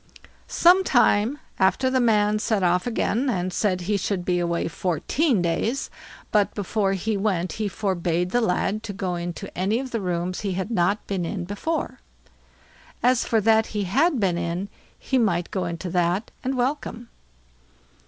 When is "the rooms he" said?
9.91-10.53